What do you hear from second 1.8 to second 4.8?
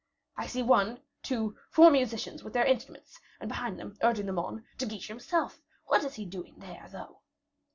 musicians with their instruments, and behind them, urging them on,